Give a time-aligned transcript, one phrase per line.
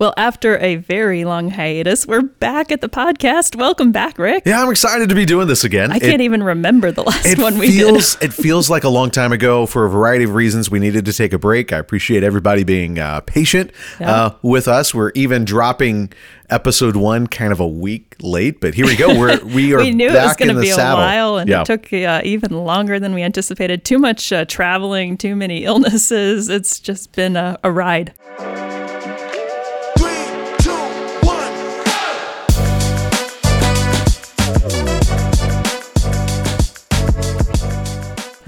[0.00, 3.54] Well, after a very long hiatus, we're back at the podcast.
[3.54, 4.44] Welcome back, Rick.
[4.46, 5.92] Yeah, I'm excited to be doing this again.
[5.92, 8.30] I can't even remember the last one we feels, did.
[8.30, 10.70] it feels like a long time ago for a variety of reasons.
[10.70, 11.70] We needed to take a break.
[11.74, 14.10] I appreciate everybody being uh, patient Yeah.
[14.10, 14.94] uh, with us.
[14.94, 16.14] We're even dropping
[16.48, 19.18] episode one kind of a week late, but here we go.
[19.20, 20.96] We're we are we knew it was back going in to be a saddle.
[21.00, 21.60] while, and yeah.
[21.60, 23.84] it took uh, even longer than we anticipated.
[23.84, 26.48] Too much uh, traveling, too many illnesses.
[26.48, 28.14] It's just been a, a ride.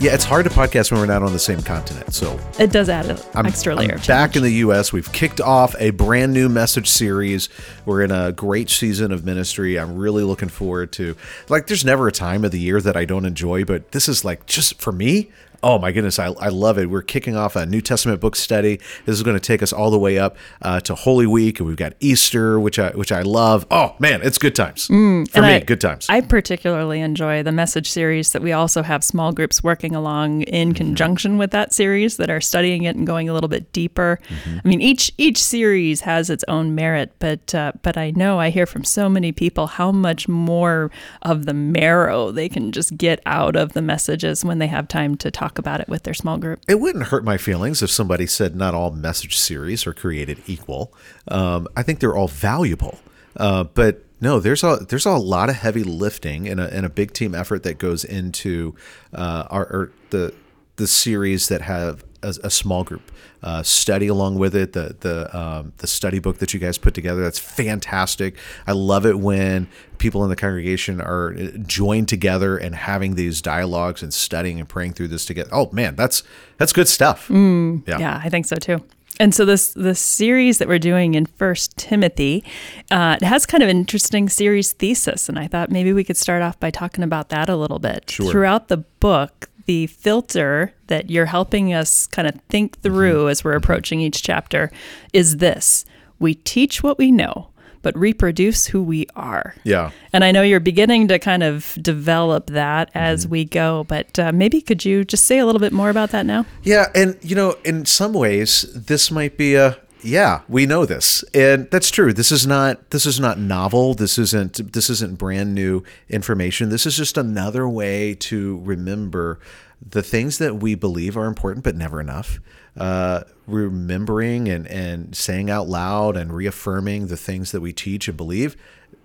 [0.03, 2.13] Yeah, it's hard to podcast when we're not on the same continent.
[2.13, 3.95] So It does add an I'm, extra layer.
[3.95, 4.93] I'm back in the U.S.
[4.93, 7.49] We've kicked off a brand new message series.
[7.87, 9.79] We're in a great season of ministry.
[9.79, 11.17] I'm really looking forward to.
[11.49, 14.25] Like, there's never a time of the year that I don't enjoy, but this is
[14.25, 15.31] like just for me.
[15.65, 16.91] Oh my goodness, I, I love it.
[16.91, 18.79] We're kicking off a New Testament book study.
[19.07, 21.69] This is going to take us all the way up uh, to Holy Week, and
[21.69, 23.67] we've got Easter, which I which I love.
[23.71, 25.27] Oh man, it's good times for me.
[25.37, 26.07] I- good times.
[26.09, 30.63] I particularly enjoy the message series that we also have small groups working along in
[30.73, 30.77] Mm-hmm.
[30.77, 34.19] conjunction with that series that are studying it and going a little bit deeper.
[34.29, 34.59] Mm-hmm.
[34.65, 38.51] I mean, each each series has its own merit, but uh, but I know I
[38.51, 40.91] hear from so many people how much more
[41.23, 45.17] of the marrow they can just get out of the messages when they have time
[45.19, 46.61] to talk about it with their small group.
[46.69, 50.93] it wouldn't hurt my feelings if somebody said not all message series are created equal.
[51.29, 52.99] Um, I think they're all valuable,
[53.37, 56.89] uh, but no, there's a there's a lot of heavy lifting and a, and a
[56.89, 58.75] big team effort that goes into
[59.13, 60.33] uh, our, our the
[60.77, 63.11] the series that have a, a small group
[63.43, 64.73] uh, study along with it.
[64.73, 68.37] The the um, the study book that you guys put together that's fantastic.
[68.67, 69.69] I love it when
[69.99, 74.69] people in the congregation are uh, joined together and having these dialogues and studying and
[74.69, 75.51] praying through this together.
[75.53, 76.23] Oh man, that's
[76.59, 77.29] that's good stuff.
[77.31, 77.99] yeah.
[77.99, 78.83] Yeah, I think so too.
[79.21, 82.45] And so this this series that we're doing in First Timothy,
[82.91, 86.17] uh, it has kind of an interesting series thesis, and I thought maybe we could
[86.17, 88.11] start off by talking about that a little bit.
[88.11, 88.31] Sure.
[88.31, 93.57] Throughout the book, the filter that you're helping us kind of think through as we're
[93.57, 94.71] approaching each chapter
[95.13, 95.85] is this:
[96.19, 97.49] we teach what we know,
[97.83, 99.55] but reproduce who we are.
[99.65, 99.91] Yeah.
[100.13, 103.33] And I know you're beginning to kind of develop that as Mm-hmm.
[103.33, 106.27] we go, but uh, maybe could you just say a little bit more about that
[106.27, 106.47] now?
[106.63, 111.23] Yeah, and you know, in some ways, this might be a yeah, we know this,
[111.35, 112.13] and that's true.
[112.13, 113.95] This is not this is not novel.
[113.95, 116.69] This isn't this isn't brand new information.
[116.69, 119.39] This is just another way to remember
[119.81, 122.41] the things that we believe are important, but never enough.
[122.77, 128.17] Uh, remembering and and saying out loud and reaffirming the things that we teach and
[128.17, 128.57] believe,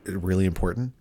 [0.06, 0.94] really important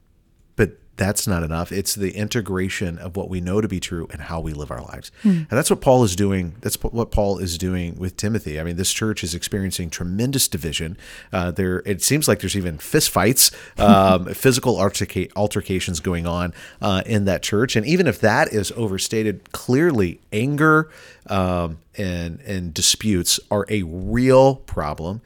[0.97, 1.73] that's not enough.
[1.73, 4.81] It's the integration of what we know to be true and how we live our
[4.81, 5.11] lives.
[5.39, 6.55] And that's what Paul is doing.
[6.61, 8.59] That's what Paul is doing with Timothy.
[8.59, 10.97] I mean, this church is experiencing tremendous division.
[11.33, 16.55] Uh, there, it seems like there's even fist fights, um, physical alterca- altercations going on
[16.81, 17.77] uh, in that church.
[17.77, 20.91] And even if that is overstated, clearly anger
[21.29, 25.21] um, and and disputes are a real problem.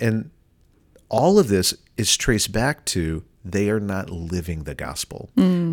[0.00, 0.30] And
[1.08, 5.30] all of this is traced back to they are not living the gospel.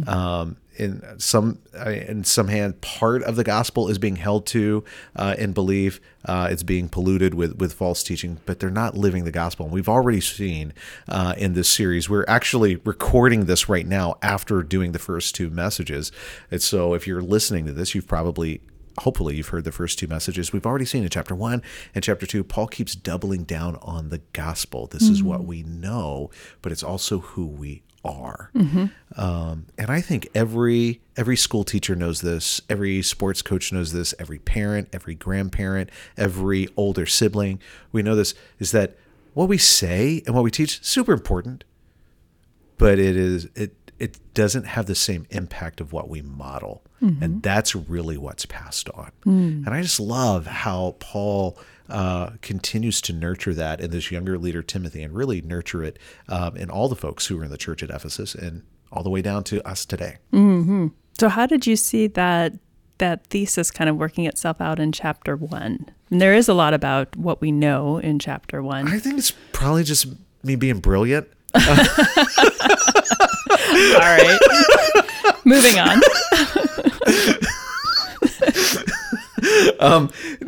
[0.07, 4.83] Um, in some uh, in some hand, part of the gospel is being held to
[5.15, 5.99] uh, in belief.
[6.25, 9.65] Uh, it's being polluted with with false teaching, but they're not living the gospel.
[9.65, 10.73] And we've already seen
[11.07, 12.09] uh, in this series.
[12.09, 16.11] We're actually recording this right now after doing the first two messages.
[16.49, 18.61] And so, if you're listening to this, you've probably
[19.00, 20.52] hopefully you've heard the first two messages.
[20.53, 21.62] We've already seen in chapter one
[21.96, 24.88] and chapter two paul keeps doubling down on the gospel.
[24.88, 26.29] This is what we know
[26.62, 28.50] but it's also who we are.
[29.16, 34.13] Um, and i think every every school teacher knows this every sports coach knows this
[34.18, 37.59] every parent every grandparent every older sibling.
[37.91, 38.97] We know this is that
[39.34, 41.63] what we say and what we teach super important
[42.78, 46.81] but it is it it doesn't have the same impact of what we model.
[47.01, 49.12] And that's really what's passed on.
[49.25, 51.57] And i just love how paul
[51.89, 55.97] uh, continues to nurture that in this younger leader timothy and really nurture it
[56.29, 59.09] um, in all the folks who are in the church at ephesus and all the
[59.09, 60.17] way down to us today.
[61.20, 62.53] So how did you see that
[62.99, 65.90] that thesis kind of working itself out in chapter one?
[66.11, 68.87] And there is a lot about what we know in chapter one.
[68.87, 70.05] i think it's probably just
[70.43, 71.28] me being brilliant
[73.11, 74.40] All right.
[75.46, 76.02] Moving on.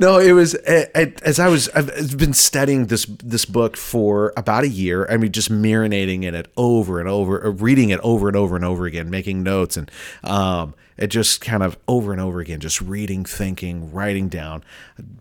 [0.04, 1.70] No, it was as I was.
[1.70, 5.08] I've been studying this this book for about a year.
[5.10, 8.58] I mean, just marinating in it over and over, uh, reading it over and over
[8.58, 9.90] and over again, making notes, and
[10.26, 14.62] um, it just kind of over and over again, just reading, thinking, writing down.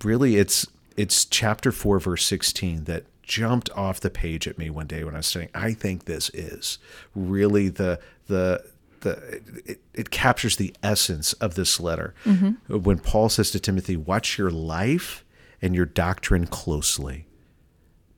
[0.03, 0.67] Really, it's
[0.97, 5.15] it's chapter four, verse sixteen that jumped off the page at me one day when
[5.15, 5.51] I was studying.
[5.55, 6.79] I think this is
[7.15, 8.65] really the the
[9.01, 12.15] the it, it captures the essence of this letter.
[12.25, 12.79] Mm-hmm.
[12.79, 15.25] When Paul says to Timothy, "Watch your life
[15.61, 17.27] and your doctrine closely.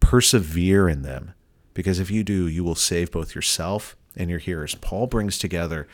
[0.01, 1.33] Persevere in them,
[1.73, 5.87] because if you do, you will save both yourself and your hearers." Paul brings together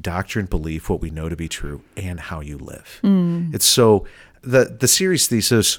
[0.00, 3.00] doctrine, belief, what we know to be true, and how you live.
[3.02, 3.54] Mm.
[3.54, 4.06] It's so
[4.42, 5.78] the the series thesis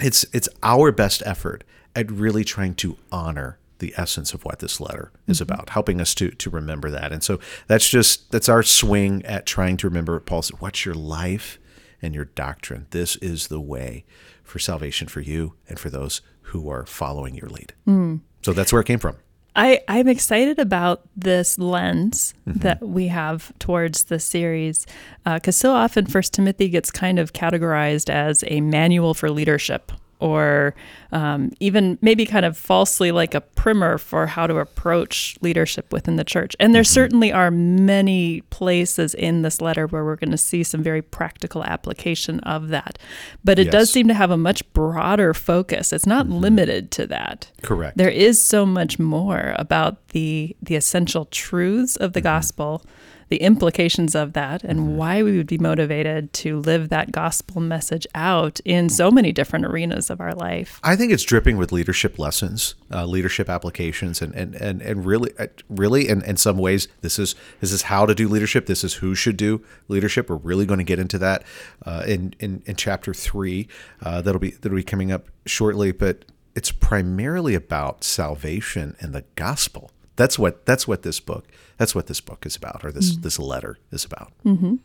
[0.00, 4.80] it's it's our best effort at really trying to honor the essence of what this
[4.80, 5.52] letter is mm-hmm.
[5.52, 7.12] about, helping us to to remember that.
[7.12, 10.60] And so that's just that's our swing at trying to remember what Paul said.
[10.60, 11.58] What's your life
[12.00, 12.86] and your doctrine?
[12.90, 14.04] This is the way
[14.42, 17.74] for salvation for you and for those who are following your lead.
[17.86, 18.20] Mm.
[18.42, 19.16] So that's where it came from.
[19.56, 22.58] I, I'm excited about this lens mm-hmm.
[22.60, 24.84] that we have towards the series
[25.24, 29.92] uh, because so often First Timothy gets kind of categorized as a manual for leadership
[30.20, 30.74] or
[31.12, 36.16] um, even maybe kind of falsely like a primer for how to approach leadership within
[36.16, 36.56] the church.
[36.58, 36.92] And there mm-hmm.
[36.92, 41.64] certainly are many places in this letter where we're going to see some very practical
[41.64, 42.98] application of that.
[43.44, 45.92] But it does seem to have a much broader focus.
[45.92, 46.38] It's not mm-hmm.
[46.38, 47.50] limited to that.
[47.62, 47.96] Correct.
[47.96, 52.28] There is so much more about the the essential truths of the mm-hmm.
[52.28, 52.82] gospel,
[53.28, 58.06] the implications of that, and why we would be motivated to live that gospel message
[58.14, 60.80] out in so many different arenas of our life.
[60.82, 65.32] I think it's dripping with leadership lessons, uh, leadership applications, and and and, and really,
[65.38, 68.66] uh, really, in, in some ways, this is this is how to do leadership.
[68.66, 70.28] This is who should do leadership.
[70.28, 71.44] We're really going to get into that
[71.84, 73.68] uh, in, in in chapter three.
[74.02, 76.24] Uh, that'll be that'll be coming up shortly, but
[76.54, 79.90] it's primarily about salvation and the gospel.
[80.16, 81.46] That's what that's what this book
[81.76, 84.32] that's what this book is about, or this this letter is about.
[84.44, 84.76] Mm-hmm.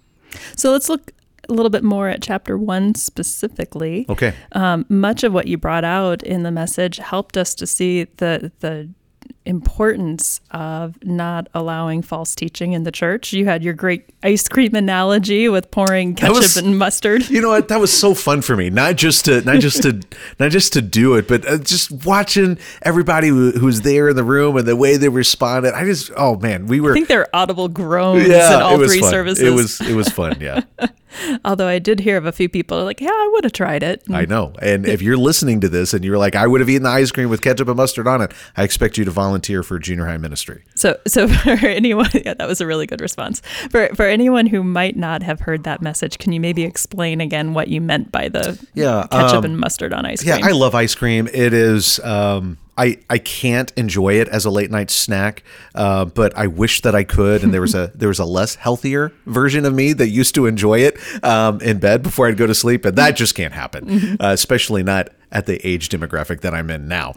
[0.56, 1.12] So let's look
[1.48, 4.06] a little bit more at chapter one specifically.
[4.10, 4.34] Okay.
[4.52, 8.52] um, much of what you brought out in the message helped us to see the
[8.60, 8.90] the
[9.50, 13.34] importance of not allowing false teaching in the church.
[13.34, 17.28] You had your great ice cream analogy with pouring ketchup was- and mustard.
[17.30, 17.68] You know what?
[17.68, 18.70] That was so fun for me.
[18.70, 20.00] Not just to not just to
[20.40, 24.24] not just to do it, but uh, just watching everybody who, was there in the
[24.24, 25.74] room and the way they responded.
[25.74, 28.76] I just oh man, we were I think there are audible groans yeah, in all
[28.76, 29.12] it was three fun.
[29.12, 29.44] services.
[29.44, 30.38] It was it was fun.
[30.40, 30.62] Yeah,
[31.46, 34.04] Although I did hear of a few people like, yeah, I would have tried it.
[34.12, 34.54] I know.
[34.62, 37.12] And if you're listening to this and you're like, I would have eaten the ice
[37.12, 40.18] cream with ketchup and mustard on it, I expect you to volunteer for junior high
[40.18, 40.64] ministry.
[40.76, 43.42] So, so for anyone, yeah, that was a really good response.
[43.70, 47.54] For for anyone who might not have heard that message, can you maybe explain again
[47.54, 50.40] what you meant by the Yeah, ketchup um, and mustard on ice cream?
[50.40, 50.46] Yeah.
[50.46, 51.28] I love ice cream.
[51.34, 52.00] It is.
[52.00, 55.44] Um, I I can't enjoy it as a late night snack,
[55.76, 57.44] uh, but I wish that I could.
[57.44, 60.46] And there was a there was a less healthier version of me that used to
[60.46, 64.18] enjoy it um, in bed before I'd go to sleep, and that just can't happen,
[64.20, 67.14] uh, especially not at the age demographic that I'm in now.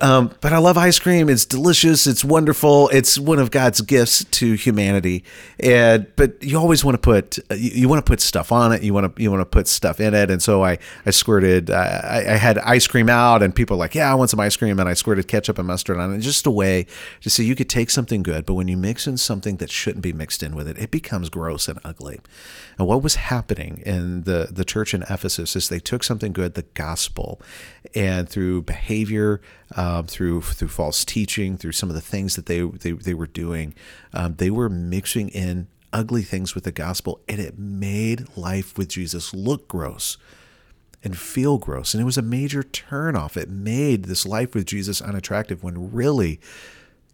[0.00, 1.28] Um, but I love ice cream.
[1.28, 2.06] It's delicious.
[2.06, 2.88] It's wonderful.
[2.88, 5.24] It's one of God's gifts to humanity.
[5.60, 8.82] And but you always want to put you, you want to put stuff on it.
[8.82, 10.30] You want to you want to put stuff in it.
[10.30, 11.70] And so I I squirted.
[11.70, 14.78] I, I had ice cream out, and people like, yeah, I want some ice cream,
[14.78, 16.18] and I squirted ketchup and mustard on it.
[16.20, 16.86] Just a way
[17.20, 20.02] to say you could take something good, but when you mix in something that shouldn't
[20.02, 22.20] be mixed in with it, it becomes gross and ugly.
[22.78, 26.54] And what was happening in the the church in Ephesus is they took something good,
[26.54, 27.40] the gospel,
[27.94, 29.40] and through behavior
[29.82, 33.26] um, through through false teaching, through some of the things that they they, they were
[33.26, 33.74] doing,
[34.12, 38.88] um, they were mixing in ugly things with the gospel, and it made life with
[38.88, 40.18] Jesus look gross
[41.02, 41.94] and feel gross.
[41.94, 43.36] And it was a major turnoff.
[43.36, 46.38] It made this life with Jesus unattractive when really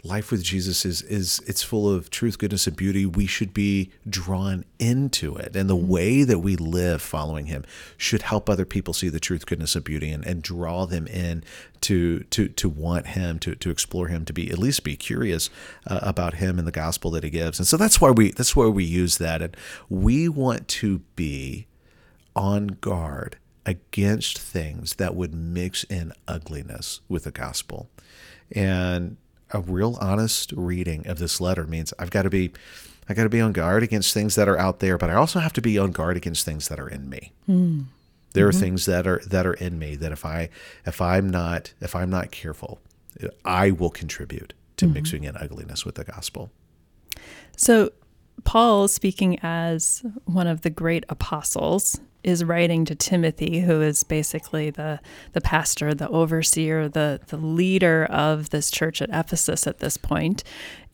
[0.05, 3.05] life with Jesus is is it's full of truth, goodness, and beauty.
[3.05, 5.57] We should be drawn into it.
[5.57, 7.65] And the way that we live following him
[7.97, 11.43] should help other people see the truth, goodness, and beauty and, and draw them in
[11.83, 15.51] to to to want him, to to explore him, to be at least be curious
[15.87, 17.59] uh, about him and the gospel that he gives.
[17.59, 19.43] And so that's why we that's why we use that.
[19.43, 19.57] And
[19.89, 21.67] we want to be
[22.37, 23.37] on guard
[23.67, 27.91] against things that would mix in ugliness with the gospel.
[28.53, 29.19] And
[29.51, 32.53] a real honest reading of this letter means I've got to be
[33.09, 35.39] I got to be on guard against things that are out there, but I also
[35.39, 37.33] have to be on guard against things that are in me.
[37.47, 37.83] Hmm.
[38.35, 38.61] There are mm-hmm.
[38.61, 40.51] things that are that are in me that if I
[40.85, 42.81] if I'm not if I'm not careful,
[43.45, 44.95] I will contribute to mm-hmm.
[44.95, 46.51] mixing in ugliness with the gospel.
[47.57, 47.91] So,
[48.45, 54.71] Paul, speaking as one of the great apostles, is writing to Timothy, who is basically
[54.71, 55.01] the
[55.33, 60.45] the pastor, the overseer, the the leader of this church at Ephesus at this point.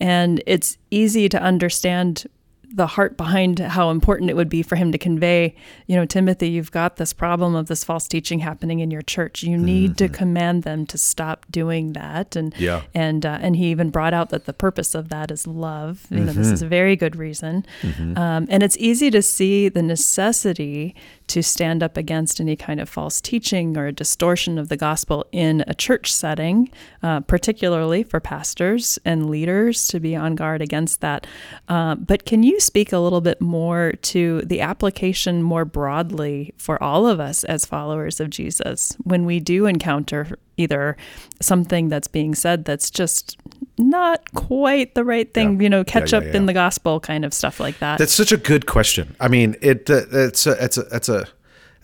[0.01, 2.27] And it's easy to understand
[2.75, 5.55] the heart behind how important it would be for him to convey,
[5.87, 9.45] you know, Timothy, you've got this problem of this false teaching happening in your church.
[9.45, 10.07] You need mm-hmm.
[10.07, 12.35] to command them to stop doing that.
[12.35, 12.83] And yeah.
[12.93, 16.07] and uh, and he even brought out that the purpose of that is love.
[16.11, 16.39] You know, mm-hmm.
[16.43, 17.65] this is a very good reason.
[17.83, 18.19] Mm-hmm.
[18.19, 22.89] Um, and it's easy to see the necessity to stand up against any kind of
[22.89, 26.71] false teaching or distortion of the gospel in a church setting,
[27.03, 31.27] uh, particularly for pastors and leaders to be on guard against that.
[31.69, 36.83] Uh, but can you speak a little bit more to the application more broadly for
[36.83, 40.97] all of us as followers of Jesus when we do encounter either
[41.41, 43.39] something that's being said that's just
[43.79, 45.63] not quite the right thing, yeah.
[45.63, 47.99] you know, catch yeah, yeah, up in the gospel kind of stuff like that.
[47.99, 49.17] That's such a good question.
[49.21, 51.27] I mean, it uh, it's a, it's a it's a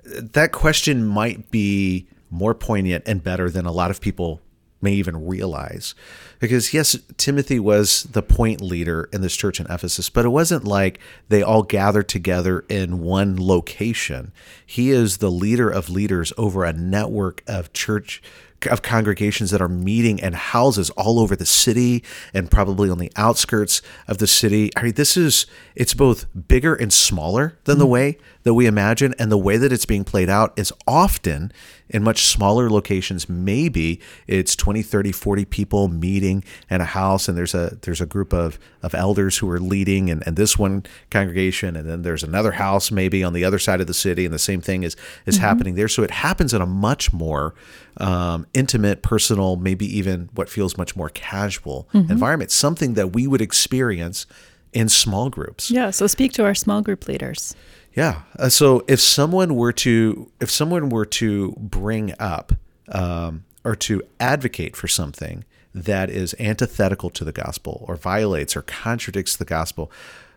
[0.05, 4.41] that question might be more poignant and better than a lot of people
[4.83, 5.95] may even realize.
[6.39, 10.65] Because, yes, Timothy was the point leader in this church in Ephesus, but it wasn't
[10.65, 10.99] like
[11.29, 14.33] they all gathered together in one location.
[14.65, 18.23] He is the leader of leaders over a network of church
[18.67, 22.03] of congregations that are meeting in houses all over the city
[22.35, 24.71] and probably on the outskirts of the city.
[24.77, 27.81] I mean, this is it's both bigger and smaller than mm-hmm.
[27.81, 31.53] the way that we imagine, and the way that it's being played out is often
[31.89, 33.29] in much smaller locations.
[33.29, 38.07] Maybe it's 20, 30, 40 people meeting in a house, and there's a there's a
[38.07, 42.23] group of, of elders who are leading, and, and this one congregation, and then there's
[42.23, 44.97] another house maybe on the other side of the city, and the same thing is
[45.27, 45.45] is mm-hmm.
[45.45, 45.89] happening there.
[45.89, 47.55] So it happens in a much more
[47.99, 52.11] um, intimate, personal, maybe even what feels much more casual mm-hmm.
[52.11, 54.27] environment, something that we would experience
[54.73, 55.71] in small groups.
[55.71, 55.91] Yeah.
[55.91, 57.55] So speak to our small group leaders.
[57.95, 58.23] Yeah.
[58.39, 62.53] Uh, so if someone were to if someone were to bring up
[62.89, 65.45] um, or to advocate for something
[65.75, 69.91] that is antithetical to the gospel or violates or contradicts the gospel,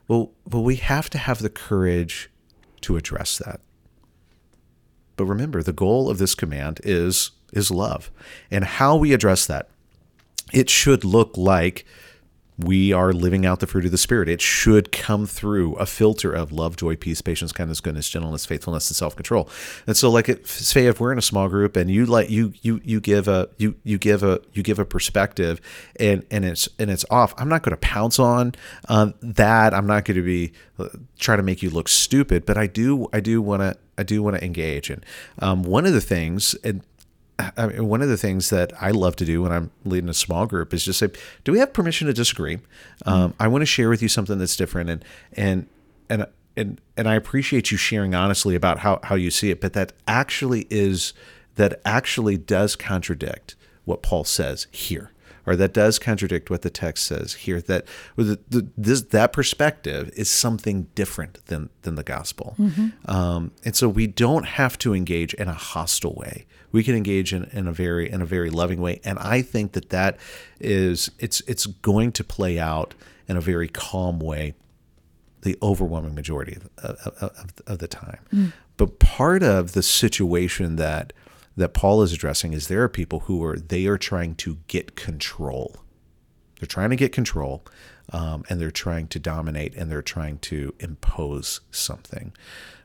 [0.07, 2.29] well, well, we have to have the courage
[2.81, 3.61] to address that.
[5.15, 8.09] But remember, the goal of this command is is love,
[8.49, 9.69] and how we address that,
[10.51, 11.85] it should look like
[12.57, 14.29] we are living out the fruit of the spirit.
[14.29, 18.89] It should come through a filter of love joy peace patience kindness goodness gentleness faithfulness
[18.89, 19.49] and self-control.
[19.87, 22.53] And so like it, say if we're in a small group and you like you
[22.61, 25.59] you you give a you you give a you give a perspective
[25.99, 28.53] and and it's and it's off i'm not going to pounce on
[28.89, 29.73] um, that.
[29.73, 33.07] I'm not going to be uh, try to make you look stupid but i do
[33.13, 34.89] i do want to I do want to engage.
[34.89, 35.05] And
[35.39, 36.81] um, one of the things, and
[37.39, 40.13] I mean, one of the things that I love to do when I'm leading a
[40.13, 41.09] small group is just say,
[41.43, 43.09] "Do we have permission to disagree?" Mm-hmm.
[43.09, 45.67] Um, I want to share with you something that's different, and and
[46.09, 49.73] and and and I appreciate you sharing honestly about how how you see it, but
[49.73, 51.13] that actually is
[51.55, 55.11] that actually does contradict what Paul says here
[55.45, 57.85] or that does contradict what the text says here that
[58.15, 62.89] the, the, this, that perspective is something different than than the gospel mm-hmm.
[63.11, 67.33] um, and so we don't have to engage in a hostile way we can engage
[67.33, 70.17] in, in a very in a very loving way and i think that that
[70.59, 72.93] is it's it's going to play out
[73.29, 74.53] in a very calm way
[75.43, 78.51] the overwhelming majority of, of, of, the time mm.
[78.75, 81.13] but part of the situation that
[81.55, 84.95] that Paul is addressing is there are people who are they are trying to get
[84.95, 85.77] control.
[86.59, 87.63] They're trying to get control,
[88.11, 92.33] um, and they're trying to dominate, and they're trying to impose something.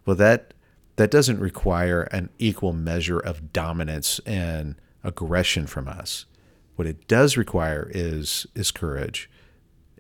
[0.05, 0.53] Well, that
[0.99, 4.75] that doesn't require an equal measure of dominance and
[5.05, 6.27] aggression from us.
[6.77, 9.31] What it does require is is courage,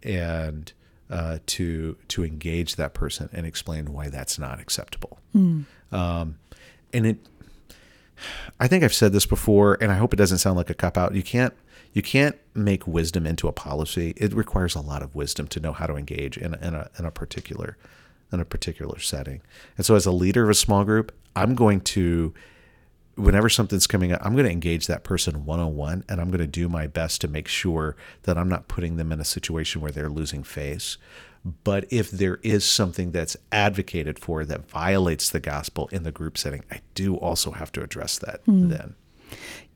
[0.02, 0.72] and
[1.08, 5.18] uh, to to engage that person and explain why that's not acceptable.
[5.34, 5.64] Mm.
[5.92, 6.38] Um,
[6.92, 7.18] and it
[8.58, 10.98] I think I've said this before, and I hope it doesn't sound like a cop
[10.98, 11.14] out.
[11.14, 11.54] You can't
[11.92, 14.14] you can't make wisdom into a policy.
[14.16, 17.04] It requires a lot of wisdom to know how to engage in, in a in
[17.04, 17.76] a particular
[18.32, 19.40] in a particular setting.
[19.76, 22.34] And so, as a leader of a small group, I'm going to
[23.18, 26.28] whenever something's coming up, I'm going to engage that person one on one, and I'm
[26.28, 29.24] going to do my best to make sure that I'm not putting them in a
[29.24, 30.96] situation where they're losing face.
[31.64, 36.38] But if there is something that's advocated for that violates the gospel in the group
[36.38, 38.68] setting, I do also have to address that mm.
[38.68, 38.94] then.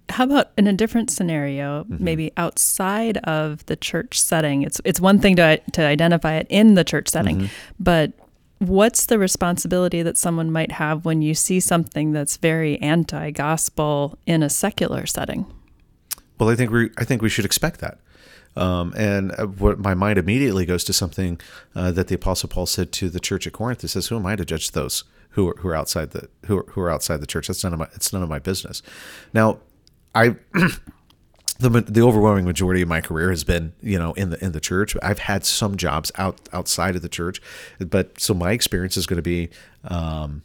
[0.09, 2.03] How about in a different scenario, mm-hmm.
[2.03, 4.63] maybe outside of the church setting?
[4.63, 7.47] It's it's one thing to to identify it in the church setting, mm-hmm.
[7.79, 8.13] but
[8.63, 14.43] what's the responsibility that someone might have when you see something that's very anti-gospel in
[14.43, 15.47] a secular setting?
[16.39, 17.99] Well, I think we I think we should expect that.
[18.55, 21.41] Um, and uh, what my mind immediately goes to something
[21.75, 23.83] uh, that the Apostle Paul said to the church at Corinth.
[23.83, 26.59] He says, "Who am I to judge those who are, who are outside the who
[26.59, 27.49] are, who are outside the church?
[27.49, 28.83] That's none of my it's none of my business."
[29.33, 29.59] Now,
[30.15, 30.37] I
[31.63, 34.61] the the overwhelming majority of my career has been you know in the in the
[34.61, 34.97] church.
[35.03, 37.41] I've had some jobs out outside of the church,
[37.79, 39.49] but so my experience is going to be
[39.85, 40.43] um,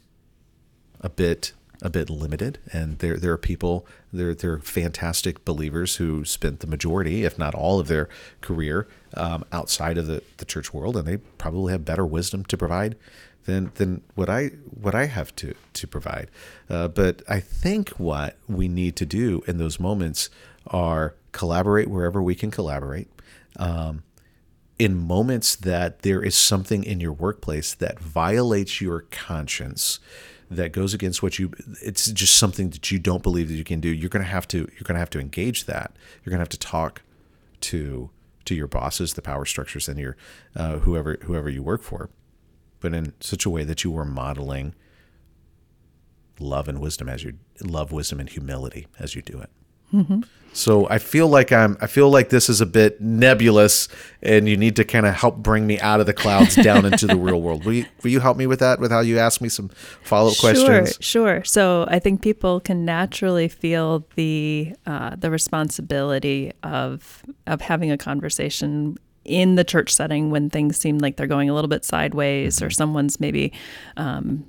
[1.00, 2.58] a bit a bit limited.
[2.72, 7.54] And there there are people they're they're fantastic believers who spent the majority, if not
[7.54, 8.08] all, of their
[8.40, 12.56] career um, outside of the, the church world, and they probably have better wisdom to
[12.56, 12.96] provide
[13.44, 16.30] than than what I what I have to to provide.
[16.68, 20.30] Uh, but I think what we need to do in those moments
[20.68, 23.08] are collaborate wherever we can collaborate.
[23.56, 24.02] Um,
[24.78, 29.98] in moments that there is something in your workplace that violates your conscience,
[30.50, 33.80] that goes against what you it's just something that you don't believe that you can
[33.80, 35.92] do you're going to have to you're going to have to engage that.
[36.24, 37.02] You're going to have to talk
[37.62, 38.10] to
[38.46, 40.16] to your bosses the power structures and your
[40.56, 42.08] uh, whoever whoever you work for.
[42.80, 44.74] But in such a way that you are modeling
[46.40, 49.50] love and wisdom as you love wisdom and humility as you do it
[50.52, 53.88] so I feel like I'm I feel like this is a bit nebulous
[54.22, 57.06] and you need to kind of help bring me out of the clouds down into
[57.06, 57.64] the real world.
[57.64, 59.68] Will you will you help me with that with how you ask me some
[60.02, 60.98] follow-up questions?
[61.00, 61.44] Sure, sure.
[61.44, 67.98] So I think people can naturally feel the uh, the responsibility of of having a
[67.98, 72.62] conversation in the church setting when things seem like they're going a little bit sideways,
[72.62, 73.52] or someone's maybe
[73.96, 74.44] um,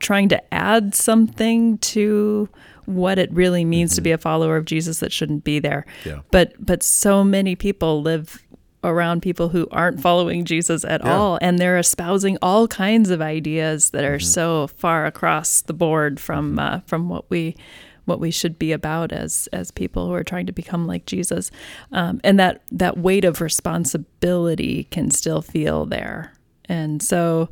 [0.00, 2.48] trying to add something to
[2.86, 5.84] what it really means to be a follower of Jesus that shouldn't be there.
[6.04, 6.20] Yeah.
[6.30, 8.42] But but so many people live
[8.84, 11.16] around people who aren't following Jesus at Yeah.
[11.16, 14.14] all and they're espousing all kinds of ideas that Mm-hmm.
[14.14, 17.56] are so far across the board from uh, from what we
[18.04, 21.50] what we should be about as as people who are trying to become like Jesus,
[21.90, 26.32] um, and that that weight of responsibility can still feel there.
[26.68, 27.48] And so,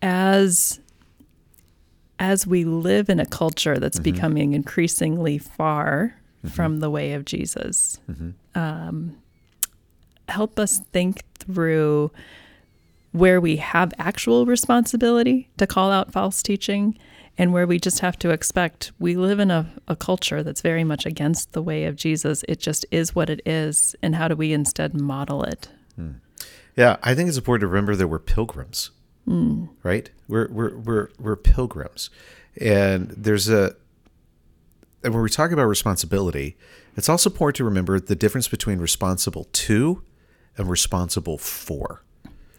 [0.00, 0.80] as
[2.20, 4.12] as we live in a culture that's mm-hmm.
[4.12, 6.54] becoming increasingly far mm-hmm.
[6.54, 8.30] from the way of Jesus, mm-hmm.
[8.58, 9.16] um,
[10.28, 12.12] help us think through
[13.12, 16.96] where we have actual responsibility to call out false teaching
[17.38, 20.84] and where we just have to expect we live in a, a culture that's very
[20.84, 22.44] much against the way of Jesus.
[22.46, 23.96] It just is what it is.
[24.02, 25.68] And how do we instead model it?
[25.96, 26.10] Hmm.
[26.76, 28.90] Yeah, I think it's important to remember that we're pilgrims,
[29.82, 30.10] right?
[30.28, 32.10] We're we're we're we're pilgrims,
[32.60, 33.76] and there's a.
[35.02, 36.58] And when we talk about responsibility,
[36.94, 40.02] it's also important to remember the difference between responsible to
[40.58, 42.02] and responsible for.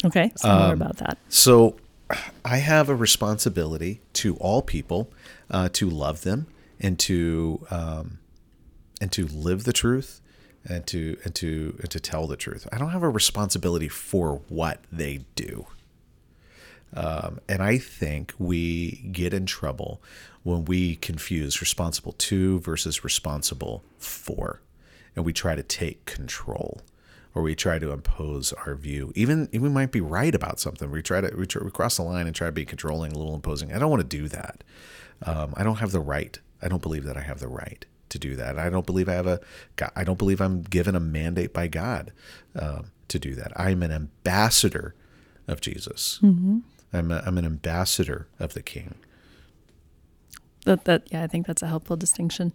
[0.03, 1.19] Okay, so more about that.
[1.29, 1.77] So
[2.43, 5.11] I have a responsibility to all people
[5.49, 6.47] uh, to love them
[6.79, 8.19] and to um,
[8.99, 10.21] and to live the truth
[10.65, 12.67] and to and to and to tell the truth.
[12.71, 15.67] I don't have a responsibility for what they do.
[16.93, 20.01] Um, and I think we get in trouble
[20.43, 24.61] when we confuse responsible to versus responsible for,
[25.15, 26.81] and we try to take control,
[27.33, 29.13] or we try to impose our view.
[29.15, 30.91] Even, we might be right about something.
[30.91, 33.17] We try to we, try, we cross the line and try to be controlling, a
[33.17, 33.73] little imposing.
[33.73, 34.63] I don't want to do that.
[35.23, 36.37] Um, I don't have the right.
[36.61, 38.59] I don't believe that I have the right to do that.
[38.59, 39.39] I don't believe I have a.
[39.95, 42.11] I don't believe I'm given a mandate by God
[42.59, 43.53] um, to do that.
[43.55, 44.95] I'm an ambassador
[45.47, 46.19] of Jesus.
[46.93, 48.95] I'm, a, I'm an ambassador of the King.
[50.65, 52.53] That, that yeah, I think that's a helpful distinction.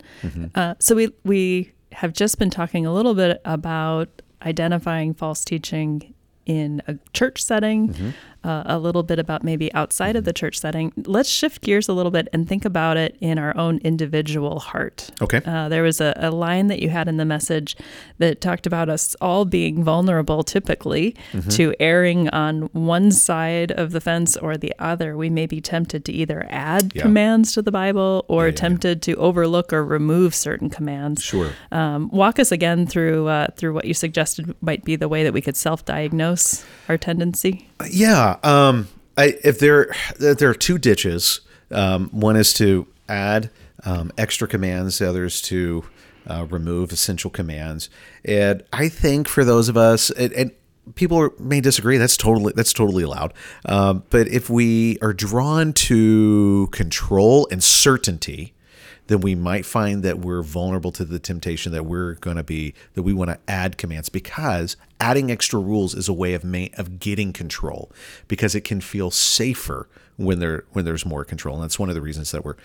[0.55, 6.15] Uh, so we we have just been talking a little bit about identifying false teaching
[6.45, 8.15] in a church setting,
[8.47, 10.93] uh, a little bit about maybe outside of the church setting.
[11.07, 15.11] Let's shift gears a little bit and think about it in our own individual heart.
[15.21, 15.41] Okay.
[15.45, 17.77] Uh, there was a, a line that you had in the message
[18.19, 21.15] that talked about us all being vulnerable typically
[21.51, 25.17] to erring on one side of the fence or the other.
[25.17, 27.03] We may be tempted to either add Yeah.
[27.03, 28.57] commands to the Bible or Yeah, yeah, yeah.
[28.69, 31.23] tempted to overlook or remove certain commands.
[31.23, 31.51] Sure.
[31.73, 35.33] Um, walk us again through uh, through what you suggested might be the way that
[35.33, 37.69] we could self-diagnose our tendency.
[37.91, 38.36] Yeah.
[38.43, 43.51] Um, I, if there if there are two ditches, um, one is to add
[43.85, 45.85] um, extra commands, the other is to
[46.27, 47.89] uh, remove essential commands.
[48.25, 50.51] And I think for those of us, and, and
[50.95, 53.33] people may disagree, that's totally that's totally allowed.
[53.65, 58.55] Um, but if we are drawn to control and certainty,
[59.09, 62.75] then we might find that we're vulnerable to the temptation that we're going to be
[62.95, 66.67] that we want to add commands because adding extra rules is a way of ma-
[66.75, 67.91] of getting control
[68.29, 71.95] because it can feel safer when there when there's more control and that's one of
[71.95, 72.57] the reasons that we're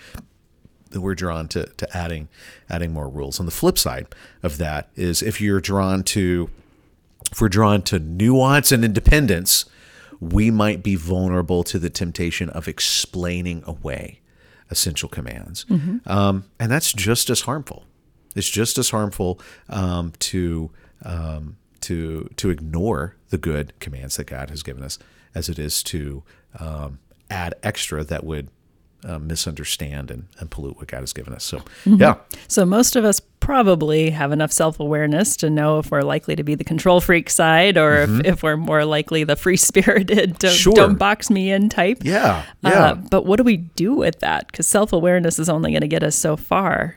[0.90, 2.28] that we're drawn to to adding
[2.70, 3.40] adding more rules.
[3.40, 4.06] On the flip side
[4.42, 6.50] of that is if you're drawn to
[7.30, 9.64] if we're drawn to nuance and independence,
[10.20, 14.20] we might be vulnerable to the temptation of explaining away
[14.72, 15.64] essential commands.
[16.06, 17.84] Um, and that's just as harmful.
[18.34, 20.70] It's just as harmful um, to
[21.04, 24.98] um, to to ignore the good commands that God has given us
[25.34, 26.22] as it is to
[26.58, 26.98] um,
[27.30, 28.48] add extra that would
[29.04, 31.44] uh, misunderstand and, and pollute what God has given us.
[31.44, 31.96] So, Mm-hmm.
[32.00, 32.14] yeah,
[32.48, 36.54] So most of us probably have enough self-awareness to know if we're likely to be
[36.54, 40.56] the control freak side or if, if we're more likely the free-spirited don't, Mm-hmm.
[40.56, 40.72] Sure.
[40.74, 41.98] don't box me in type.
[42.02, 42.94] yeah, Uh, yeah.
[42.94, 44.46] but what do we do with that?
[44.46, 46.96] Because self-awareness is only going to get us so far.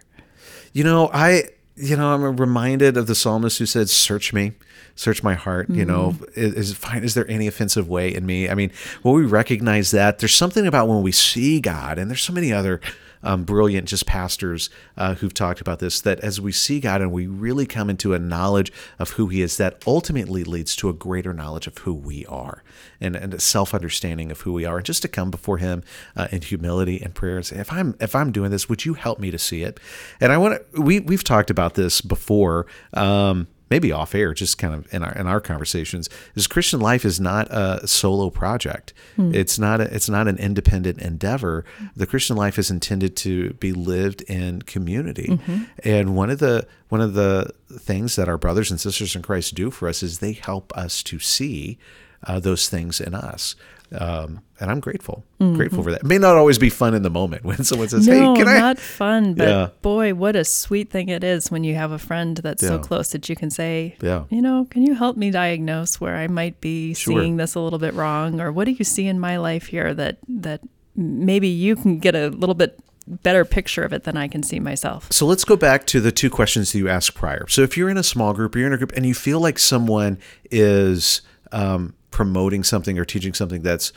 [0.74, 4.54] You know, I you know, I'm reminded of the psalmist who said, "Search me,
[4.96, 6.40] search my heart." You know, mm-hmm.
[6.40, 7.04] is, is fine.
[7.04, 8.50] Is there any offensive way in me?
[8.50, 12.24] I mean, when we recognize that, there's something about when we see God, and there's
[12.24, 12.80] so many other
[13.26, 16.00] um, brilliant just pastors uh, who've talked about this.
[16.00, 19.42] That as we see God and we really come into a knowledge of who He
[19.42, 22.64] is, that ultimately leads to a greater knowledge of who we are
[23.02, 25.84] and, and a self understanding of who we are, and just to come before Him
[26.16, 28.94] uh, in humility and prayer and say, if I'm if I'm doing this, would you
[28.94, 29.80] help me to see it?
[30.22, 30.82] And I want to.
[30.82, 32.68] We we've talked about this before.
[32.94, 37.06] Um, maybe off air, just kind of in our in our conversations, is Christian life
[37.06, 38.94] is not a solo project.
[39.16, 39.34] Hmm.
[39.34, 41.66] It's not a, it's not an independent endeavor.
[41.78, 41.86] Hmm.
[41.96, 45.28] The Christian life is intended to be lived in community.
[45.28, 45.64] Mm-hmm.
[45.84, 49.56] And one of the one of the things that our brothers and sisters in Christ
[49.56, 51.78] do for us is they help us to see
[52.24, 53.56] uh, those things in us.
[53.92, 56.02] Um, and I'm grateful, grateful for that.
[56.02, 58.48] It may not always be fun in the moment when someone says, no, "Hey, can
[58.48, 59.34] I?" not fun.
[59.36, 59.70] But Yeah.
[59.82, 63.10] boy, what a sweet thing it is when you have a friend that's so close
[63.12, 64.24] that you can say, Yeah.
[64.30, 67.20] you know, can you help me diagnose where I might be Sure.
[67.22, 69.94] seeing this a little bit wrong, or what do you see in my life here
[69.94, 70.62] that that
[70.96, 74.60] maybe you can get a little bit better picture of it than I can see
[74.60, 75.08] myself.
[75.12, 77.46] So let's go back to the two questions that you asked prior.
[77.50, 79.40] So if you're in a small group or you're in a group and you feel
[79.40, 80.18] like someone
[80.50, 81.22] is
[81.52, 83.92] um, promoting something or teaching something that's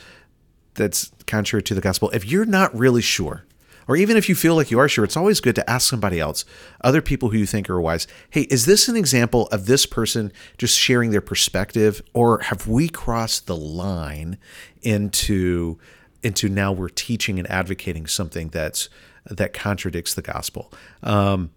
[0.73, 3.45] that's contrary to the gospel, if you're not really sure,
[3.87, 6.19] or even if you feel like you are sure, it's always good to ask somebody
[6.19, 6.43] else,
[6.81, 8.07] other people who you think are wise.
[8.29, 12.89] Hey, is this an example of this person just sharing their perspective, or have we
[12.89, 14.37] crossed the line
[14.81, 15.79] into
[16.21, 18.89] into now we're teaching and advocating something that's
[19.29, 20.73] that contradicts the gospel?
[21.03, 21.51] Um,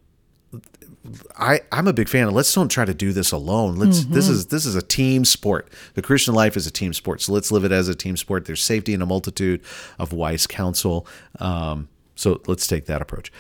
[1.37, 3.77] I, I'm a big fan of let's don't try to do this alone.
[3.77, 5.69] Let's this is this is a team sport.
[5.95, 7.21] The Christian life is a team sport.
[7.23, 8.45] So let's live it as a team sport.
[8.45, 9.63] There's safety in a multitude
[9.99, 11.07] of wise counsel.
[11.41, 13.33] Um, so let's take that approach.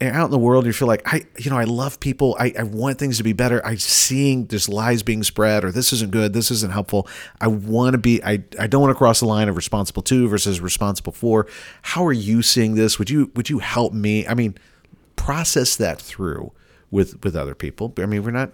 [0.00, 2.36] And out in the world, you feel like I, you know, I love people.
[2.40, 3.64] I, I want things to be better.
[3.64, 6.32] I'm seeing there's lies being spread, or this isn't good.
[6.32, 7.06] This isn't helpful.
[7.40, 8.22] I want to be.
[8.24, 11.46] I, I don't want to cross the line of responsible to versus responsible for.
[11.82, 12.98] How are you seeing this?
[12.98, 14.26] Would you would you help me?
[14.26, 14.56] I mean,
[15.16, 16.52] process that through
[16.94, 17.92] with with other people.
[17.98, 18.52] I mean, we're not.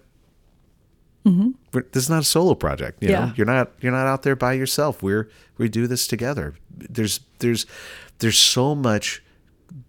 [1.27, 1.51] Mm-hmm.
[1.75, 3.03] We're, this is not a solo project.
[3.03, 3.27] You Yeah.
[3.27, 5.03] know, you're not you're not out there by yourself.
[5.03, 6.55] We're we do this together.
[6.75, 7.67] There's there's
[8.19, 9.23] there's so much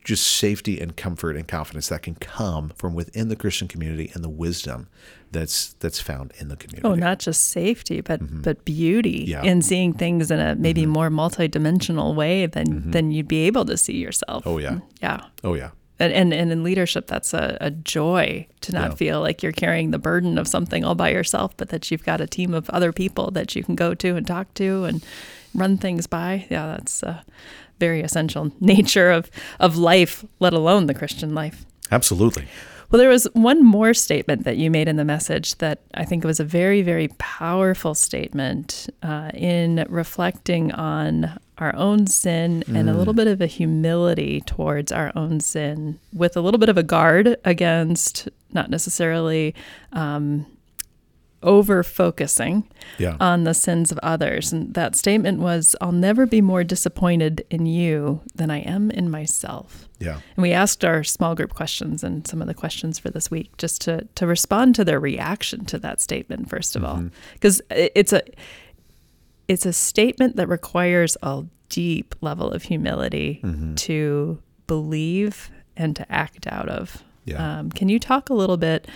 [0.03, 4.23] just safety and comfort and confidence that can come from within the Christian community and
[4.23, 4.89] the wisdom
[5.31, 6.87] that's that's found in the community.
[6.87, 8.41] Oh, not just safety, but mm-hmm.
[8.41, 9.45] but beauty Mm-hmm.
[9.45, 9.51] Yeah.
[9.51, 10.91] in seeing things in a maybe mm-hmm.
[10.91, 14.45] more multidimensional way than than you'd be able to see yourself.
[14.45, 14.79] Oh, yeah.
[15.01, 15.21] yeah.
[15.45, 15.71] oh yeah.
[16.01, 18.95] And, and, and in leadership, that's a, a joy to not Yeah.
[18.95, 22.19] feel like you're carrying the burden of something all by yourself, but that you've got
[22.21, 25.05] a team of other people that you can go to and talk to and
[25.53, 26.47] run things by.
[26.49, 27.23] Yeah, that's a
[27.79, 31.65] very essential nature of, of life, let alone the Christian life.
[31.91, 32.47] Absolutely.
[32.89, 36.23] Well, there was one more statement that you made in the message that I think
[36.25, 42.93] was a very, very powerful statement uh, in reflecting on our own sin and a
[42.93, 46.84] little bit of a humility towards our own sin, with a little bit of a
[46.84, 49.56] guard against not necessarily
[49.93, 50.45] um,
[51.43, 52.63] over focusing
[53.00, 53.15] Yeah.
[53.19, 54.54] on the sins of others.
[54.54, 59.10] And that statement was, I'll never be more disappointed in you than I am in
[59.10, 59.88] myself.
[60.00, 60.19] yeah.
[60.36, 63.56] And we asked our small group questions and some of the questions for this week
[63.58, 68.13] just to to respond to their reaction to that statement first of all, because it's
[68.13, 68.21] a
[69.51, 73.41] it's a statement that requires a deep level of humility
[73.75, 77.03] to believe and to act out of.
[77.25, 77.59] Yeah.
[77.59, 78.87] Um, can you talk a little bit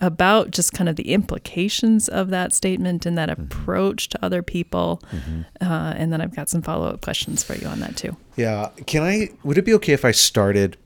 [0.00, 5.02] about just kind of the implications of that statement and that approach to other people?
[5.60, 8.16] Uh, and then I've got some follow up questions for you on that too.
[8.36, 8.70] Yeah.
[8.86, 9.30] Can I?
[9.42, 10.76] Would it be okay if I started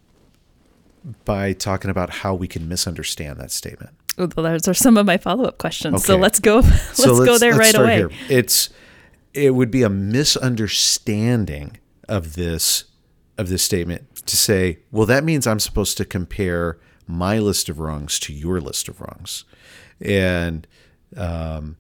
[1.27, 3.91] by talking about how we can misunderstand that statement?
[4.17, 6.07] Well, those are some of my follow up questions.
[6.07, 6.57] So let's go.
[6.61, 7.97] Let's, go there right away.
[7.97, 8.11] here.
[8.31, 8.71] It's
[9.35, 12.85] it would be a misunderstanding of this
[13.37, 17.79] of this statement to say, well, that means I'm supposed to compare my list of
[17.81, 19.45] wrongs to your list of wrongs,
[20.01, 20.67] and
[21.17, 21.77] um,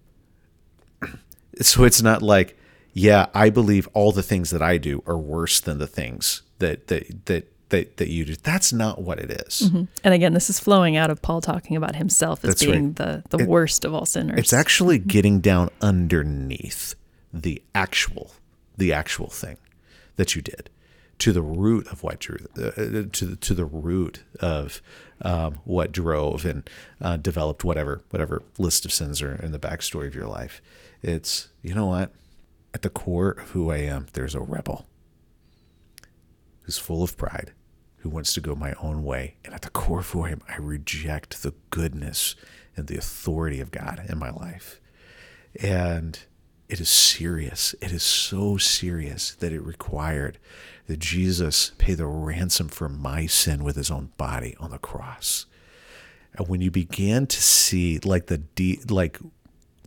[1.60, 2.58] so it's not like,
[2.92, 6.88] yeah, I believe all the things that I do are worse than the things that
[6.88, 8.34] that that that, that you do.
[8.36, 9.62] That's not what it is.
[9.62, 9.84] Mm-hmm.
[10.04, 12.96] And again, this is flowing out of Paul talking about himself as That's being right.
[12.96, 14.38] the, the It- worst of all sinners.
[14.38, 16.94] It's actually getting down underneath
[17.42, 18.32] the actual,
[18.76, 19.56] the actual thing
[20.16, 20.70] that you did,
[21.18, 22.70] to the root of what drew, uh,
[23.12, 24.80] to the, to the root of
[25.22, 26.68] um, what drove and
[27.00, 30.60] uh, developed whatever whatever list of sins are in the backstory of your life.
[31.02, 32.12] It's you know what,
[32.72, 34.86] at the core of who I am, there's a rebel
[36.62, 37.52] who's full of pride,
[37.98, 39.36] who wants to go my own way.
[39.44, 42.34] And at the core of who I am, I reject the goodness
[42.76, 44.80] and the authority of God in my life.
[45.60, 46.18] And
[46.68, 47.74] it is serious.
[47.80, 50.38] It is so serious that it required
[50.86, 55.46] that Jesus pay the ransom for my sin with his own body on the cross.
[56.36, 59.18] And when you begin to see like the deep, like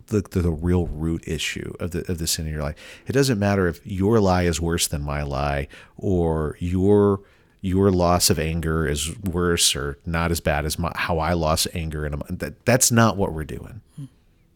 [0.08, 2.76] the, the, the real root issue of the of the sin in your life.
[3.06, 7.20] It doesn't matter if your lie is worse than my lie, or your
[7.60, 11.66] your loss of anger is worse or not as bad as my, how I lost
[11.74, 12.06] anger.
[12.06, 13.82] And that that's not what we're doing.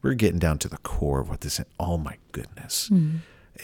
[0.02, 1.60] We're getting down to the core of what this.
[1.60, 1.66] is.
[1.78, 2.90] Oh my goodness,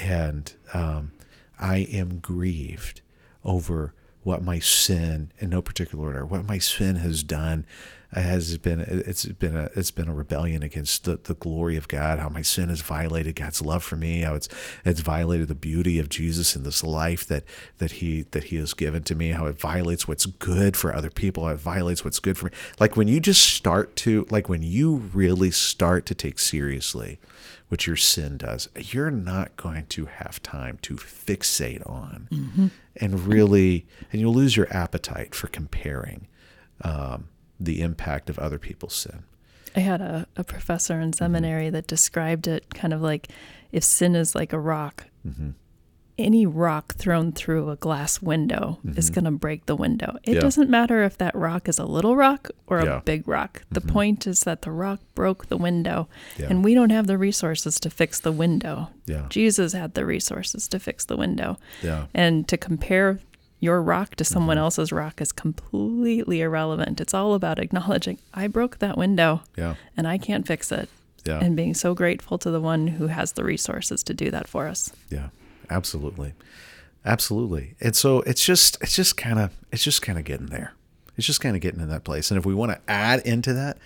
[0.00, 1.12] and um,
[1.58, 3.00] I am grieved
[3.44, 3.92] over
[4.28, 7.64] what my sin, in no particular order, what my sin has done
[8.14, 11.88] uh, has been it's been a it's been a rebellion against the, the glory of
[11.88, 14.46] God, how my sin has violated God's love for me, how it's
[14.84, 17.44] it's violated the beauty of Jesus in this life that
[17.78, 21.10] that he that he has given to me, how it violates what's good for other
[21.10, 22.52] people, how it violates what's good for me.
[22.78, 27.18] Like when you just start to like when you really start to take seriously
[27.68, 33.86] what your sin does, you're not going to have time to fixate on and really,
[34.10, 36.26] and you'll lose your appetite for comparing
[36.82, 37.28] um,
[37.60, 39.22] the impact of other people's sin.
[39.76, 41.02] I had a, a professor Mm-hmm.
[41.02, 43.28] in seminary that described it kind of like
[43.70, 45.50] if sin is like a rock, Mm-hmm.
[46.18, 50.16] Any rock thrown through a glass window is going to break the window.
[50.16, 50.34] It Mm-hmm.
[50.34, 50.40] Yeah.
[50.40, 52.90] doesn't matter if that rock is a little rock or a Yeah.
[52.96, 53.04] Mm-hmm.
[53.04, 53.62] big rock.
[53.70, 56.46] The point is that the rock broke the window, Yeah.
[56.50, 58.90] and we don't have the resources to fix the window.
[59.06, 59.26] Yeah.
[59.30, 61.58] Jesus had the resources to fix the window.
[61.82, 62.06] Yeah.
[62.14, 63.20] And to compare
[63.60, 64.64] your rock to someone Mm-hmm.
[64.64, 67.00] else's rock is completely irrelevant.
[67.00, 69.74] It's all about acknowledging I broke that window Yeah.
[69.96, 70.88] and I can't fix it.
[71.24, 71.40] Yeah.
[71.40, 74.66] And being so grateful to the one who has the resources to do that for
[74.68, 74.92] us.
[75.10, 75.28] Yeah,
[75.70, 76.34] absolutely,
[77.04, 77.74] absolutely.
[77.80, 80.74] And so it's just it's just kind of it's just kind of getting there.
[81.16, 82.30] It's just kind of getting in that place.
[82.30, 83.78] And if we want to add into that,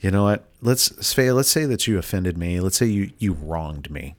[0.00, 0.44] you know what?
[0.60, 2.60] Let's Svea, let's say that you offended me.
[2.60, 4.16] Let's say you you wronged me,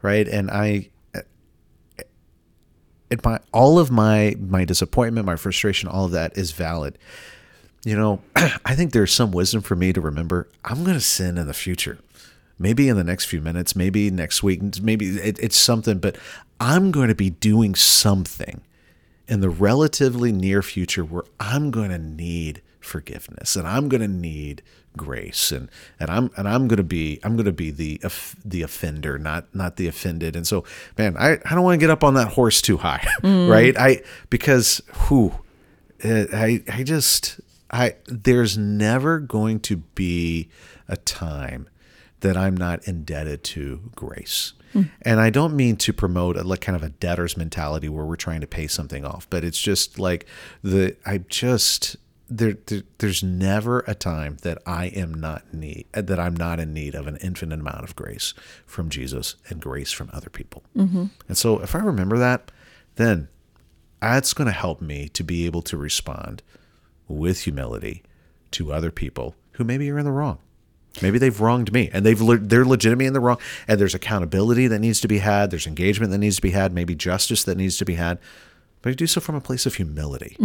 [0.00, 0.26] right?
[0.26, 0.88] And I.
[3.10, 6.96] It, my all of my my disappointment, my frustration, all of that is valid.
[7.84, 10.48] You know, I think there's some wisdom for me to remember.
[10.64, 11.98] I'm going to sin in the future
[12.62, 16.16] maybe in the next few minutes, maybe next week, maybe it, it's something, but
[16.60, 18.62] I'm going to be doing something
[19.26, 24.08] in the relatively near future where I'm going to need forgiveness and I'm going to
[24.08, 24.62] need
[24.96, 28.00] grace and and I'm and I'm going to be I'm going to be the
[28.44, 30.36] the offender not not the offended.
[30.36, 30.64] And so
[30.98, 33.48] man I, I don't want to get up on that horse too high mm.
[33.48, 33.74] right?
[33.78, 35.32] I because who
[36.04, 40.50] I I just I there's never going to be
[40.88, 41.68] a time
[42.22, 44.54] that I'm not indebted to grace.
[45.02, 48.16] And I don't mean to promote a like kind of a debtor's mentality where we're
[48.16, 50.26] trying to pay something off, but it's just like
[50.62, 51.96] the I just
[52.30, 56.72] there, there there's never a time that I am not need that I'm not in
[56.72, 58.32] need of an infinite amount of grace
[58.64, 60.62] from Jesus and grace from other people.
[60.76, 61.06] Mm-hmm.
[61.28, 62.50] And so if I remember that,
[62.96, 63.28] then
[64.00, 66.42] that's going to help me to be able to respond
[67.08, 68.02] with humility
[68.52, 70.38] to other people who maybe are in the wrong.
[71.00, 74.66] Maybe they've wronged me and they've le- they're legitimately in the wrong and there's accountability
[74.66, 77.56] that needs to be had, there's engagement that needs to be had, maybe justice that
[77.56, 78.18] needs to be had.
[78.82, 80.36] But I do so from a place of humility.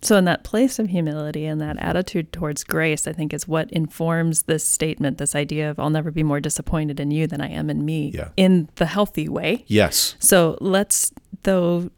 [0.00, 3.70] So, in that place of humility and that attitude towards grace, I think is what
[3.70, 7.48] informs this statement, this idea of I'll never be more disappointed in you than I
[7.50, 8.30] am in me Yeah.
[8.36, 9.64] in the healthy way.
[9.68, 10.16] Yes.
[10.18, 11.12] So, let's,
[11.44, 11.90] though,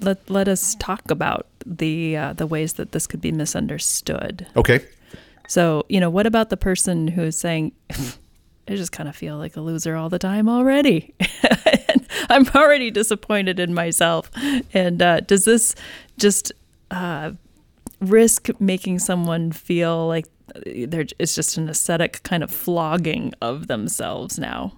[0.00, 4.46] let, let us talk about the, uh, the ways that this could be misunderstood.
[4.54, 4.84] Okay.
[5.48, 7.72] So, you know, what about the person who is saying,
[8.68, 11.14] I just kind of feel like a loser all the time already.
[12.28, 14.30] I'm already disappointed in myself.
[14.74, 15.74] And uh, does this
[16.18, 16.52] just
[16.90, 17.32] uh,
[18.00, 20.26] risk making someone feel like
[20.64, 24.72] they're, it's just an ascetic kind of flogging of themselves now?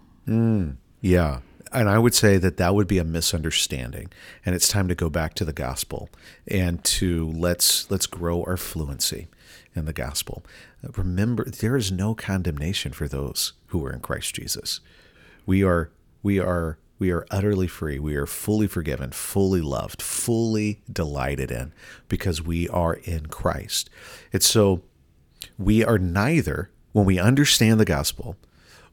[1.00, 1.40] Yeah.
[1.72, 4.11] And I would say that that would be a misunderstanding.
[4.44, 6.09] And it's time to go back to the gospel
[6.46, 9.28] and to let's let's grow our fluency
[9.79, 10.45] in the gospel.
[10.97, 14.81] Remember there is no condemnation for those who are in Christ Jesus.
[15.47, 15.91] We are
[16.23, 18.01] we are We are utterly free.
[18.01, 21.73] We are fully forgiven, fully loved, fully delighted in
[22.09, 23.88] because we are in Christ.
[24.33, 24.83] And so
[25.57, 28.35] we are neither, when we understand the gospel,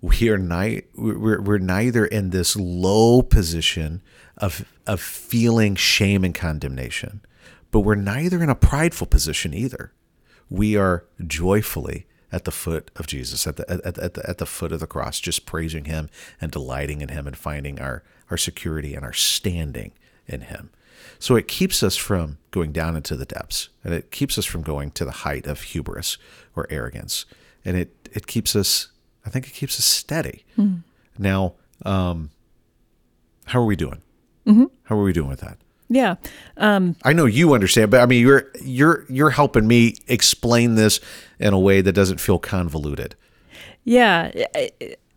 [0.02, 4.04] we are ni- we're, we're neither in this low position
[4.38, 7.21] of, of feeling shame and condemnation,
[7.71, 9.93] but we're neither in a prideful position either.
[10.49, 14.45] We are joyfully at the foot of Jesus, at the, at, at, the, at the
[14.45, 16.10] foot of the cross, just praising him
[16.41, 19.91] and delighting in him and finding our, our security and our standing
[20.27, 20.69] in him.
[21.19, 24.63] So it keeps us from going down into the depths and it keeps us from
[24.63, 26.17] going to the height of hubris
[26.55, 27.25] or arrogance.
[27.63, 28.89] And it, it keeps us,
[29.25, 30.45] I think it keeps us steady.
[30.58, 30.84] Mm.
[31.17, 31.53] Now,
[31.86, 32.31] um,
[33.45, 34.01] how are we doing?
[34.45, 34.65] Mm-hmm.
[34.84, 35.58] How are we doing with that?
[35.89, 36.15] Yeah.
[36.58, 41.00] Um, I know you understand, but I mean, you're you're you're helping me explain this
[41.39, 43.15] in a way that doesn't feel convoluted.
[43.84, 44.32] Yeah.
[44.56, 44.71] I,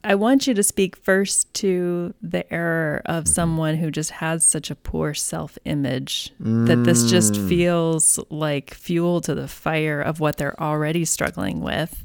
[0.05, 3.33] I want you to speak first to the error of mm-hmm.
[3.33, 6.67] someone who just has such a poor self image mm.
[6.67, 7.49] that this just mm.
[7.49, 12.05] feels like fuel to the fire of what they're already struggling with.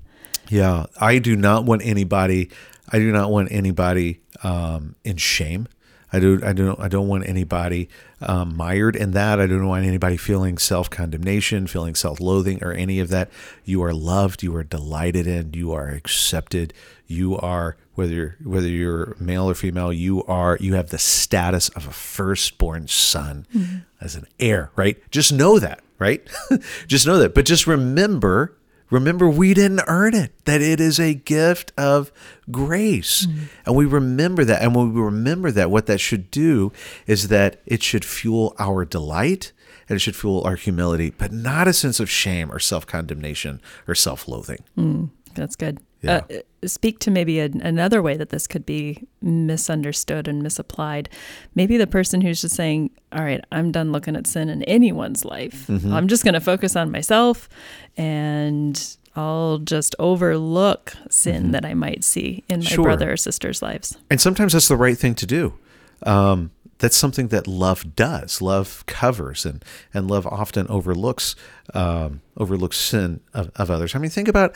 [0.49, 0.87] Yeah.
[0.99, 2.49] I do not want anybody,
[2.89, 5.67] I do not want anybody um, in shame.
[6.13, 6.39] I do.
[6.45, 6.79] I don't.
[6.79, 7.89] I don't want anybody
[8.21, 9.39] um, mired in that.
[9.39, 13.31] I don't want anybody feeling self condemnation, feeling self loathing, or any of that.
[13.65, 14.43] You are loved.
[14.43, 15.53] You are delighted in.
[15.53, 16.71] You are accepted.
[17.07, 19.91] You are whether you're, whether you're male or female.
[19.91, 20.55] You are.
[20.61, 23.77] You have the status of a firstborn son mm-hmm.
[23.99, 24.69] as an heir.
[24.75, 25.01] Right.
[25.09, 25.81] Just know that.
[25.97, 26.27] Right.
[26.87, 27.33] just know that.
[27.33, 28.55] But just remember
[28.93, 32.11] Remember, we didn't earn it, that it is a gift of
[32.51, 33.25] grace.
[33.25, 33.45] Mm-hmm.
[33.65, 34.61] And we remember that.
[34.61, 36.71] And when we remember that, what that should do
[37.07, 39.51] is that it should fuel our delight
[39.89, 43.61] and it should fuel our humility, but not a sense of shame or self condemnation
[43.87, 44.63] or self loathing.
[44.77, 45.79] Mm, that's good.
[46.03, 46.21] Yeah.
[46.29, 51.09] Uh, speak to maybe a, another way that this could be misunderstood and misapplied.
[51.55, 55.25] Maybe the person who's just saying, All right, I'm done looking at sin in anyone's
[55.25, 55.67] life.
[55.67, 55.93] Mm-hmm.
[55.93, 57.49] I'm just going to focus on myself
[57.97, 61.51] and I'll just overlook sin mm-hmm.
[61.51, 62.83] that I might see in my sure.
[62.83, 63.97] brother or sister's lives.
[64.09, 65.53] And sometimes that's the right thing to do.
[66.03, 68.41] Um, that's something that love does.
[68.41, 69.63] Love covers and
[69.93, 71.35] and love often overlooks
[71.73, 73.95] um, overlooks sin of, of others.
[73.95, 74.53] I mean, think about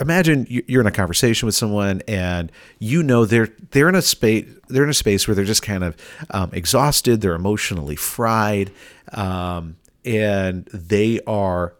[0.00, 4.46] imagine you're in a conversation with someone and you know they're they're in a space
[4.68, 5.96] they're in a space where they're just kind of
[6.30, 8.72] um, exhausted they're emotionally fried
[9.12, 11.74] um, and they are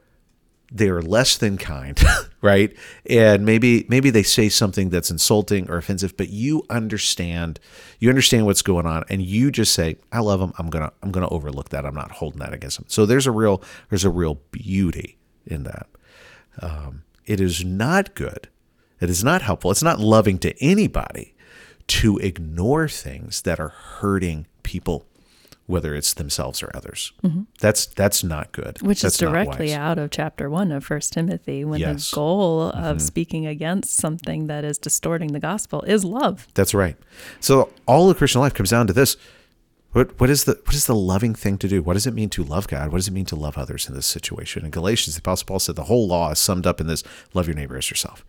[0.75, 2.01] they're less than kind
[2.41, 2.75] right?
[3.09, 7.61] And maybe maybe they say something that's insulting or offensive but you understand
[7.99, 11.13] you understand what's going on and you just say i love them i'm gonna i'm
[11.13, 11.85] gonna overlook that.
[11.85, 15.65] I'm not holding that against them so there's a real there's a real beauty in
[15.65, 15.87] that.
[16.61, 18.49] Um, it is not good.
[19.01, 19.71] It is not helpful.
[19.71, 21.35] It's not loving to anybody
[21.89, 25.07] to ignore things that are hurting people,
[25.67, 27.13] whether it's themselves or others.
[27.25, 27.43] Mm-hmm.
[27.61, 28.81] That's that's not good.
[28.81, 32.11] Which that's is directly out of chapter one of First Timothy, when yes.
[32.11, 32.99] the goal of mm-hmm.
[32.99, 36.47] speaking against something that is distorting the gospel is love.
[36.55, 36.97] That's right.
[37.41, 39.17] So all of Christian life comes down to this:
[39.93, 41.83] what what is the what is the loving thing to do?
[41.83, 42.91] What does it mean to love God?
[42.91, 44.65] What does it mean to love others in this situation?
[44.65, 47.47] In Galatians, the Apostle Paul said the whole law is summed up in this: love
[47.47, 48.25] your neighbor as yourself.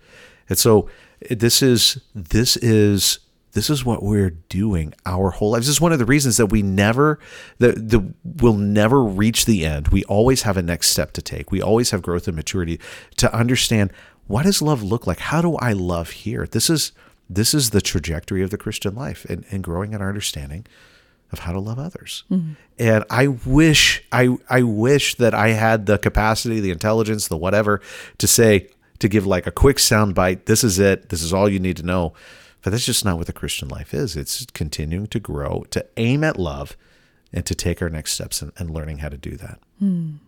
[0.50, 0.90] And so
[1.30, 3.20] this is this is
[3.54, 5.68] this is what we're doing our whole lives.
[5.68, 7.20] This is one of the reasons that we never
[7.60, 9.88] that the will never reach the end.
[9.88, 11.52] We always have a next step to take.
[11.52, 12.80] We always have growth and maturity
[13.18, 13.92] to understand
[14.28, 15.20] what does love look like?
[15.20, 16.46] How do I love here?
[16.46, 16.92] This is
[17.30, 20.66] this is the trajectory of the Christian life and, and growing in our understanding
[21.34, 22.24] of how to love others.
[22.32, 22.54] Mm-hmm.
[22.80, 27.82] And I wish I I wish that I had the capacity, the intelligence, the whatever
[28.20, 28.70] to say
[29.00, 31.78] to give like a quick sound bite, this is it, this is all you need
[31.78, 32.14] to know.
[32.62, 34.16] But that's just not what the Christian life is.
[34.16, 36.78] It's continuing to grow, to aim at love,
[37.34, 39.60] and to take our next steps and, and learning how to do that.
[39.82, 40.20] Mm.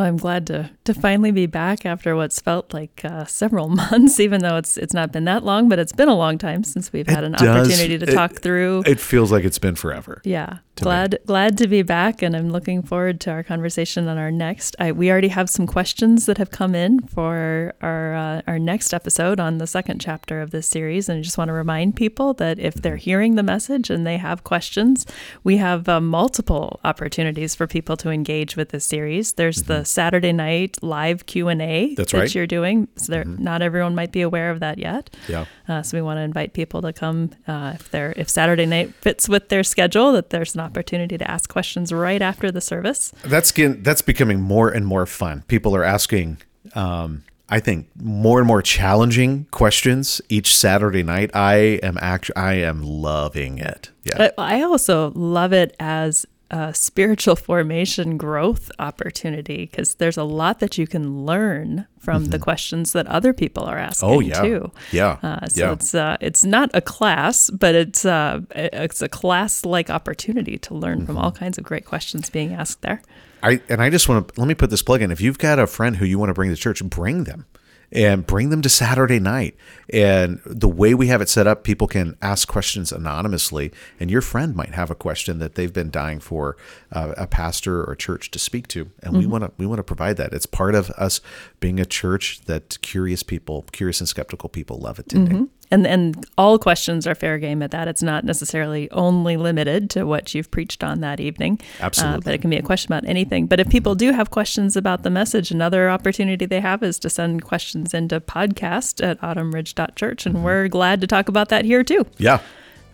[0.00, 4.18] Well, I'm glad to to finally be back after what's felt like uh, several months,
[4.18, 6.90] even though it's it's not been that long, but it's been a long time since
[6.90, 8.82] we've had it an does, opportunity to it, talk through.
[8.86, 10.22] It feels like it's been forever.
[10.24, 11.18] Yeah, glad me.
[11.26, 14.74] glad to be back, and I'm looking forward to our conversation on our next.
[14.78, 18.94] I, we already have some questions that have come in for our uh, our next
[18.94, 22.32] episode on the second chapter of this series, and I just want to remind people
[22.34, 23.00] that if they're mm-hmm.
[23.00, 25.04] hearing the message and they have questions,
[25.44, 29.34] we have uh, multiple opportunities for people to engage with this series.
[29.34, 29.72] There's mm-hmm.
[29.74, 32.34] the Saturday night live Q and A that right.
[32.34, 32.88] you're doing.
[32.96, 33.42] So mm-hmm.
[33.42, 35.10] not everyone might be aware of that yet.
[35.28, 35.46] Yeah.
[35.68, 38.94] Uh, so we want to invite people to come uh, if they're if Saturday night
[38.94, 40.12] fits with their schedule.
[40.12, 43.12] That there's an opportunity to ask questions right after the service.
[43.24, 45.44] That's that's becoming more and more fun.
[45.48, 46.38] People are asking.
[46.74, 51.32] Um, I think more and more challenging questions each Saturday night.
[51.34, 53.90] I am actually I am loving it.
[54.04, 54.30] Yeah.
[54.38, 60.76] I also love it as a spiritual formation growth opportunity because there's a lot that
[60.78, 64.16] you can learn from the questions that other people are asking Mm-hmm.
[64.16, 64.40] Oh, yeah.
[64.42, 64.72] too.
[64.90, 65.18] Yeah.
[65.22, 65.72] Uh, so Yeah.
[65.72, 70.74] it's uh, it's not a class, but it's uh, it's a class like opportunity to
[70.74, 71.24] learn from Mm-hmm.
[71.24, 73.00] all kinds of great questions being asked there.
[73.42, 75.10] I and I just want to let me put this plug in.
[75.10, 77.46] If you've got a friend who you want to bring to church, bring them.
[77.92, 79.56] And bring them to Saturday night.
[79.92, 83.72] And the way we have it set up, people can ask questions anonymously.
[83.98, 86.56] And your friend might have a question that they've been dying for
[86.92, 88.90] uh, a pastor or a church to speak to.
[89.02, 90.32] And we want to we want to provide that.
[90.32, 91.20] It's part of us
[91.58, 95.36] being a church that curious people, curious and skeptical people love attending.
[95.70, 97.86] And and all questions are fair game at that.
[97.86, 101.60] It's not necessarily only limited to what you've preached on that evening.
[101.80, 102.20] Uh, Absolutely.
[102.24, 103.46] but it can be a question about anything.
[103.46, 107.10] But if people do have questions about the message, another opportunity they have is to
[107.10, 110.26] send questions into podcast at autumnridge.church.
[110.26, 112.06] And we're glad to talk about that here too.
[112.18, 112.40] Yeah.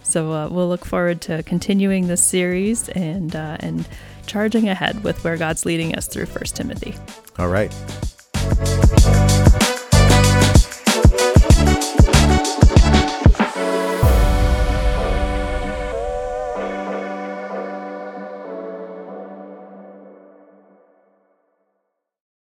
[0.03, 3.89] So uh, we'll look forward to continuing this series and uh, and
[4.27, 6.95] charging ahead with where God's leading us through First Timothy.
[7.39, 7.73] All right.